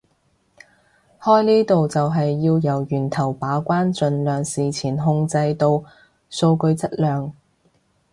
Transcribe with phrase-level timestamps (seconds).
[1.21, 5.73] 開呢度就係要由源頭把關盡量事前控制到
[6.27, 7.31] 數據質量